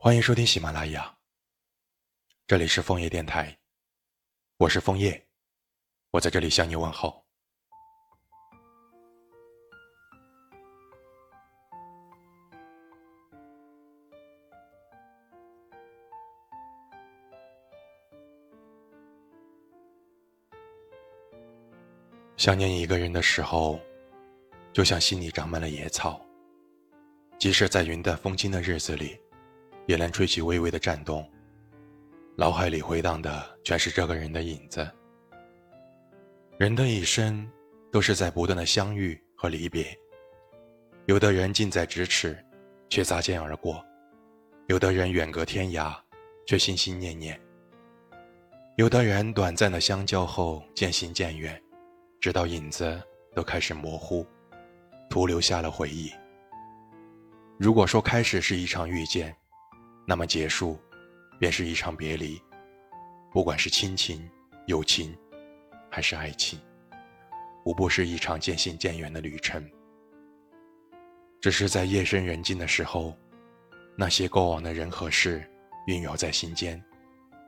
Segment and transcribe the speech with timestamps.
[0.00, 1.18] 欢迎收听喜马拉雅，
[2.46, 3.58] 这里是枫叶电台，
[4.56, 5.26] 我是枫叶，
[6.12, 7.26] 我在这里向你问候。
[22.36, 23.80] 想念一个人的时候，
[24.72, 26.24] 就像心里长满了野草，
[27.36, 29.20] 即使在云淡风轻的日子里。
[29.88, 31.26] 也能吹起微微的颤动，
[32.36, 34.86] 脑海里回荡的全是这个人的影子。
[36.58, 37.50] 人的一生
[37.90, 39.86] 都是在不断的相遇和离别，
[41.06, 42.36] 有的人近在咫尺，
[42.90, 43.82] 却擦肩而过；
[44.66, 45.96] 有的人远隔天涯，
[46.46, 47.34] 却心心念念；
[48.76, 51.58] 有的人短暂的相交后渐行渐远，
[52.20, 53.02] 直到影子
[53.34, 54.26] 都开始模糊，
[55.08, 56.12] 徒留下了回忆。
[57.58, 59.34] 如果说开始是一场遇见，
[60.08, 60.80] 那么结束，
[61.38, 62.40] 便是一场别离。
[63.30, 64.26] 不管是亲情、
[64.64, 65.14] 友情，
[65.90, 66.58] 还是爱情，
[67.66, 69.62] 无不是一场渐行渐远的旅程。
[71.42, 73.14] 只是在夜深人静的时候，
[73.98, 75.46] 那些过往的人和事，
[75.86, 76.82] 萦绕在心间，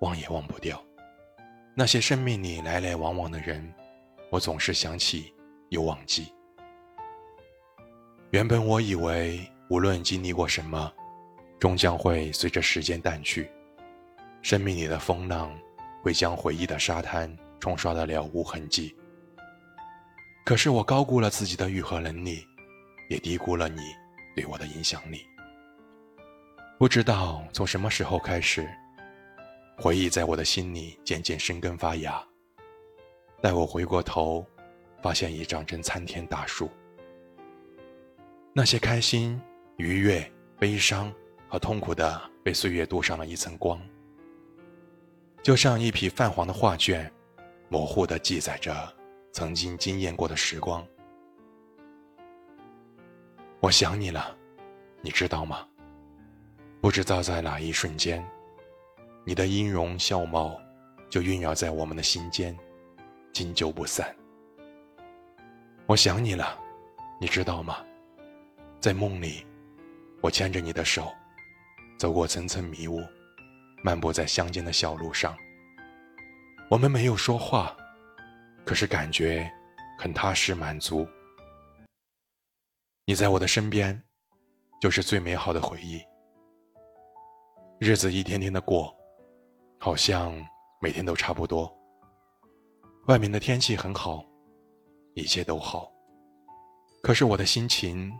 [0.00, 0.80] 忘也忘不掉。
[1.74, 3.68] 那些生命里来来往往的人，
[4.30, 5.34] 我总是想起
[5.70, 6.32] 又忘记。
[8.30, 10.92] 原本我以为，无论经历过什么。
[11.64, 13.50] 终将会随着时间淡去，
[14.42, 15.50] 生命里的风浪
[16.02, 18.94] 会将回忆的沙滩冲刷得了无痕迹。
[20.44, 22.46] 可是我高估了自己的愈合能力，
[23.08, 23.80] 也低估了你
[24.36, 25.26] 对我的影响力。
[26.78, 28.68] 不知道从什么时候开始，
[29.78, 32.22] 回忆在我的心里渐渐生根发芽。
[33.40, 34.46] 待我回过头，
[35.02, 36.68] 发现已长成参天大树。
[38.52, 39.40] 那些开心、
[39.78, 41.10] 愉悦、悲伤。
[41.54, 43.80] 和痛苦的被岁月镀上了一层光，
[45.40, 47.08] 就像一匹泛黄的画卷，
[47.68, 48.74] 模糊的记载着
[49.30, 50.84] 曾经惊艳过的时光。
[53.60, 54.36] 我想你了，
[55.00, 55.64] 你知道吗？
[56.80, 58.28] 不知道在哪一瞬间，
[59.24, 60.60] 你的音容笑貌
[61.08, 62.58] 就萦绕在我们的心间，
[63.32, 64.12] 经久不散。
[65.86, 66.58] 我想你了，
[67.20, 67.76] 你知道吗？
[68.80, 69.46] 在梦里，
[70.20, 71.14] 我牵着你的手。
[71.96, 73.00] 走过层层迷雾，
[73.82, 75.36] 漫步在乡间的小路上。
[76.70, 77.76] 我们没有说话，
[78.64, 79.50] 可是感觉
[79.98, 81.06] 很踏实满足。
[83.06, 84.02] 你在我的身边，
[84.80, 86.02] 就是最美好的回忆。
[87.78, 88.94] 日子一天天的过，
[89.78, 90.34] 好像
[90.80, 91.70] 每天都差不多。
[93.06, 94.24] 外面的天气很好，
[95.14, 95.92] 一切都好，
[97.02, 98.10] 可是我的心情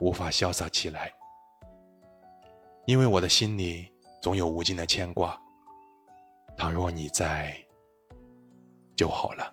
[0.00, 1.10] 无法潇洒起来。
[2.86, 3.88] 因为我的心里
[4.20, 5.40] 总有无尽的牵挂，
[6.56, 7.56] 倘若你在，
[8.96, 9.52] 就好了。